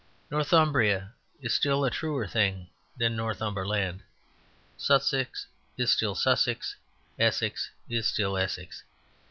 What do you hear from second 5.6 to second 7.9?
is still Sussex; Essex